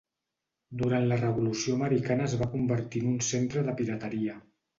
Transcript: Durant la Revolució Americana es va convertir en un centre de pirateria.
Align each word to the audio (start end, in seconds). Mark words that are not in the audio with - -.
Durant 0.81 1.03
la 1.11 1.17
Revolució 1.19 1.75
Americana 1.81 2.25
es 2.31 2.33
va 2.41 2.49
convertir 2.55 3.03
en 3.05 3.13
un 3.13 3.21
centre 3.29 3.65
de 3.71 3.77
pirateria. 3.85 4.41